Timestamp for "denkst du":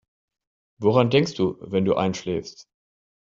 1.11-1.57